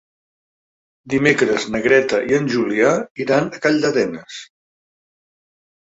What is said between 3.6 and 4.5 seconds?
Calldetenes.